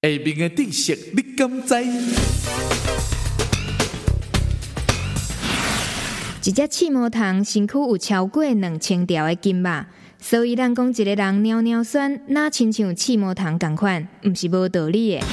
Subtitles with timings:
[0.00, 1.74] 下面的知识你敢知？
[6.44, 9.88] 一只刺毛虫身躯有超过两千条的筋吧，
[10.20, 15.26] 所以咱讲一个人尿尿酸，那亲像刺毛虫同款，毋是无道理的。